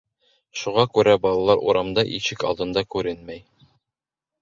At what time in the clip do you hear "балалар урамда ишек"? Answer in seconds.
1.27-2.49